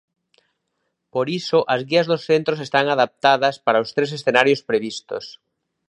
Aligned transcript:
Por 1.13 1.27
iso 1.39 1.59
as 1.75 1.81
guías 1.89 2.07
do 2.11 2.17
centros 2.29 2.59
están 2.67 2.85
adaptadas 2.95 3.55
para 3.65 3.83
os 3.83 3.89
tres 3.95 4.11
escenarios 4.17 4.61
previstos. 4.69 5.23